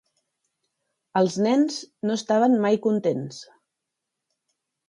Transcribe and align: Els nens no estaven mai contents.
Els 1.21 1.35
nens 1.47 1.77
no 2.11 2.17
estaven 2.21 2.57
mai 2.67 2.81
contents. 2.89 3.41